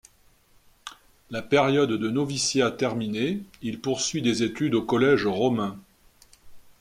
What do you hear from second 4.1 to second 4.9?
des études au